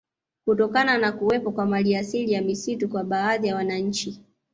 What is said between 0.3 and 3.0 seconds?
Kutokana na kuwepo kwa maliasili ya misitu